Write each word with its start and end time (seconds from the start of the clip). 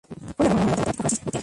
Fue 0.35 0.47
el 0.47 0.51
hermano 0.51 0.55
menor 0.55 0.55
del 0.55 0.67
matemático 0.67 0.97
Francis 1.03 1.19
Guthrie. 1.25 1.39